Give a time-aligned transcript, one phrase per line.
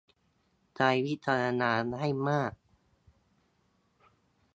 [0.75, 2.51] ใช้วิจารณญาณให้มาก